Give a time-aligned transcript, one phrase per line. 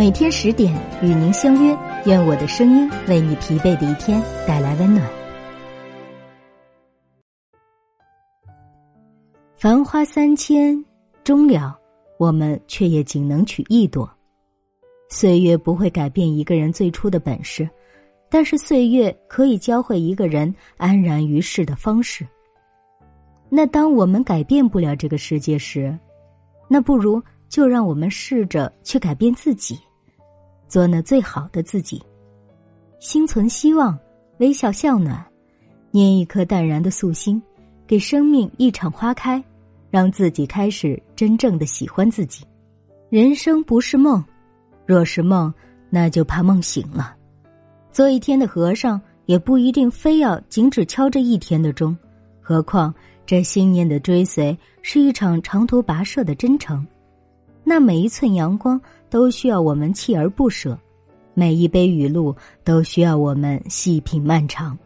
[0.00, 5.06] 每天十点与您相约，愿我的声音为你疲惫的一天带来温暖。
[9.58, 10.82] 繁花三千，
[11.22, 11.78] 终了，
[12.18, 14.10] 我们却也仅能取一朵。
[15.10, 17.68] 岁月不会改变一个人最初的本事，
[18.30, 22.26] 但是岁月可以教会一个人安然于世的方式。
[23.50, 25.94] 那当我们改变不了这个世界时，
[26.68, 29.78] 那不如就让我们试着去改变自己。
[30.70, 32.00] 做那最好的自己，
[33.00, 33.98] 心存希望，
[34.38, 35.22] 微笑向暖，
[35.90, 37.42] 捏一颗淡然的素心，
[37.88, 39.42] 给生命一场花开，
[39.90, 42.46] 让自己开始真正的喜欢自己。
[43.10, 44.24] 人生不是梦，
[44.86, 45.52] 若是梦，
[45.90, 47.16] 那就怕梦醒了。
[47.90, 51.98] 做一天的和尚，也不一定非要仅只敲这一天的钟，
[52.40, 52.94] 何况
[53.26, 56.86] 这信念的追随是一场长途跋涉的真诚。
[57.70, 60.76] 那每一寸阳光都需要我们锲而不舍，
[61.34, 64.76] 每一杯雨露都需要我们细品漫长。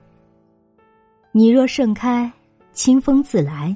[1.33, 2.31] 你若盛开，
[2.75, 3.75] 清风自来；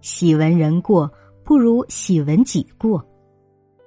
[0.00, 1.08] 喜闻人过，
[1.44, 3.06] 不如喜闻己过。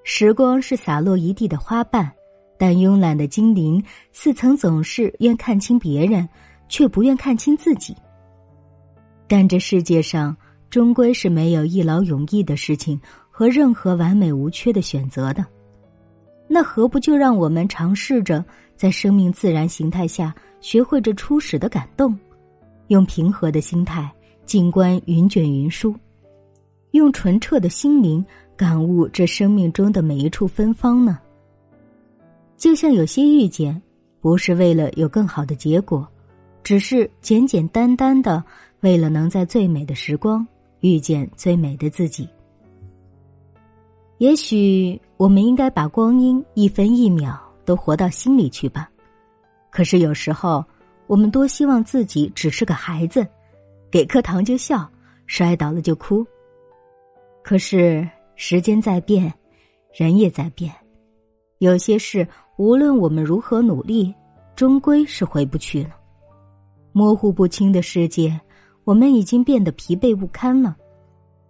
[0.06, 2.10] 时光是洒落一地的花瓣，
[2.58, 3.84] 但慵懒的精灵
[4.14, 6.30] 似曾总是愿看清别人，
[6.70, 7.94] 却不愿看清自己。
[9.28, 10.34] 但这世界上
[10.70, 12.98] 终归是没有一劳永逸的事情。
[13.42, 15.44] 和任何完美无缺的选择的，
[16.48, 22.16] 那何不就让我们尝试着在生命自然形态下学会这初始的感动，
[22.90, 24.08] 用平和的心态
[24.46, 25.96] 静观云卷云舒，
[26.92, 28.24] 用纯澈的心灵
[28.56, 31.18] 感悟这生命中的每一处芬芳呢？
[32.58, 33.82] 就像有些遇见，
[34.20, 36.08] 不是为了有更好的结果，
[36.62, 38.44] 只是简简单单的
[38.82, 40.46] 为了能在最美的时光
[40.82, 42.30] 遇见最美的自己。
[44.22, 48.88] 也许我们应该把光阴一分一秒都活到心里去吧。
[49.72, 50.64] 可是有时候，
[51.08, 53.26] 我们多希望自己只是个孩子，
[53.90, 54.88] 给颗糖就笑，
[55.26, 56.24] 摔倒了就哭。
[57.42, 59.34] 可是时间在变，
[59.92, 60.72] 人也在变，
[61.58, 62.28] 有些事
[62.58, 64.14] 无论我们如何努力，
[64.56, 65.96] 终归是回不去了。
[66.92, 68.40] 模糊不清的世界，
[68.84, 70.78] 我们已经变得疲惫不堪了。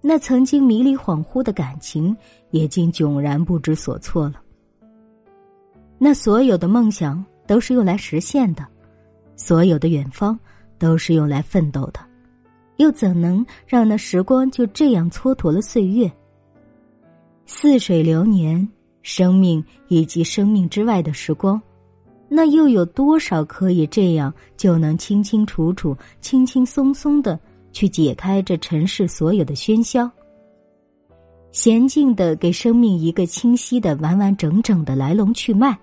[0.02, 2.16] 那曾经迷离恍惚的感情，
[2.50, 4.42] 也竟迥然不知所措了。
[6.00, 8.66] 那所有的梦想都是用来实现的，
[9.36, 10.38] 所有的远方
[10.80, 12.00] 都是用来奋斗的，
[12.78, 16.12] 又怎能让那时光就这样蹉跎了岁月？
[17.46, 18.68] 似水流年，
[19.04, 21.62] 生命以及生命之外的时光，
[22.28, 27.40] 那又有多少可以这样就能清清楚楚、轻轻松松的？
[27.72, 30.10] 去解开这尘世所有的喧嚣，
[31.52, 35.78] 娴静的给生命一个清晰的、完完整整的来龙去脉。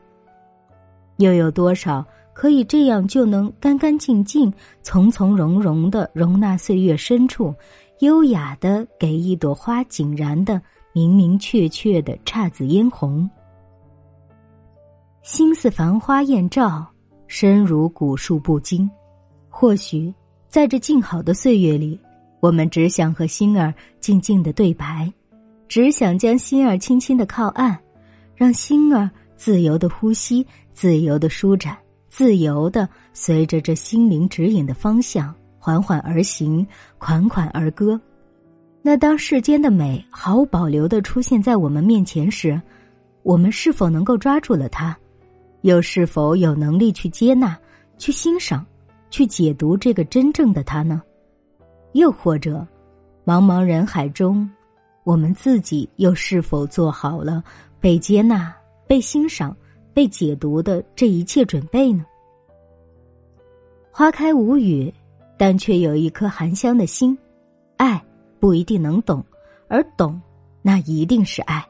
[1.16, 7.52] 又有多少可以这样就能干干净净、从从容容的容纳岁月深处，
[8.00, 10.62] 优雅的给一朵花井然的
[10.92, 13.28] 明明确确的姹紫嫣红？
[15.22, 16.86] 心似繁花艳照，
[17.26, 18.88] 身如古树不惊。
[19.48, 20.14] 或许。
[20.48, 22.00] 在这静好的岁月里，
[22.40, 25.12] 我们只想和心儿静静的对白，
[25.68, 27.78] 只想将心儿轻轻的靠岸，
[28.34, 31.76] 让心儿自由的呼吸，自由的舒展，
[32.08, 36.66] 自由的随着这心灵指引的方向缓缓而行，
[36.96, 38.00] 款款而歌。
[38.80, 42.58] 那当世间的美毫无保留的出现在我们面前时，
[43.22, 44.96] 我们是否能够抓住了它？
[45.60, 47.54] 又是否有能力去接纳、
[47.98, 48.64] 去欣赏？
[49.10, 51.02] 去解读这个真正的他呢？
[51.92, 52.66] 又或者，
[53.24, 54.48] 茫茫人海中，
[55.04, 57.42] 我们自己又是否做好了
[57.80, 58.54] 被接纳、
[58.86, 59.56] 被欣赏、
[59.94, 62.04] 被解读的这一切准备呢？
[63.90, 64.92] 花开无语，
[65.36, 67.16] 但却有一颗含香的心。
[67.76, 68.02] 爱
[68.38, 69.24] 不一定能懂，
[69.68, 70.20] 而懂，
[70.62, 71.66] 那一定是爱。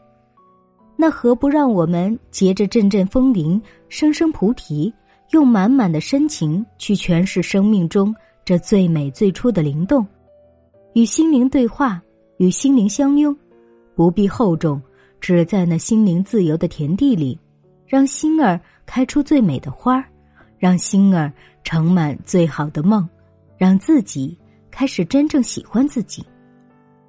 [0.97, 4.93] 那何不让我们结着阵阵风铃，声声菩提？
[5.31, 8.15] 用满满的深情去诠释生命中
[8.45, 10.07] 这最美最初的灵动，
[10.95, 12.03] 与心灵对话，
[12.39, 13.37] 与心灵相拥，
[13.95, 14.81] 不必厚重，
[15.21, 17.39] 只在那心灵自由的田地里，
[17.87, 20.05] 让心儿开出最美的花儿，
[20.59, 21.31] 让心儿
[21.63, 23.07] 盛满最好的梦，
[23.59, 24.35] 让自己
[24.71, 26.25] 开始真正喜欢自己，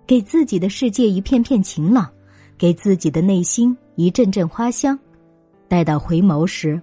[0.05, 2.11] 给自己的世界一片片晴朗，
[2.57, 4.99] 给自己的内心一阵阵花香，
[5.69, 6.81] 待到回眸时，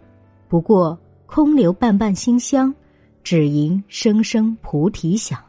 [0.48, 0.98] 不过。
[1.26, 2.74] 空留瓣瓣馨香，
[3.22, 5.45] 只迎声声菩提响。